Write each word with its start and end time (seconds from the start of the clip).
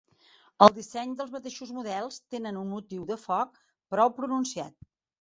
El 0.67 0.71
disseny 0.77 1.11
dels 1.19 1.35
mateixos 1.35 1.75
models 1.77 2.19
tenen 2.37 2.59
un 2.65 2.69
motiu 2.75 3.07
de 3.13 3.21
foc 3.29 3.65
prou 3.97 4.15
pronunciat. 4.21 4.95